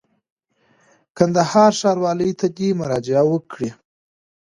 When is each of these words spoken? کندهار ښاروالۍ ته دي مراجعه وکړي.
کندهار 1.17 1.71
ښاروالۍ 1.79 2.31
ته 2.39 2.47
دي 2.57 2.67
مراجعه 2.79 3.23
وکړي. 3.31 3.69